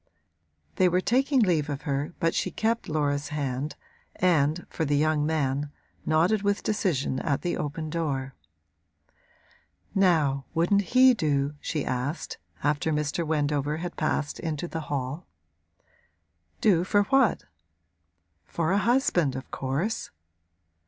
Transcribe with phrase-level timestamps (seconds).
[0.77, 3.75] They were taking leave of her but she kept Laura's hand
[4.15, 5.69] and, for the young man,
[6.07, 8.33] nodded with decision at the open door.
[9.93, 13.23] 'Now, wouldn't he do?' she asked, after Mr.
[13.23, 15.27] Wendover had passed into the hall.
[16.61, 17.43] 'Do for what?'
[18.43, 20.09] 'For a husband, of course.'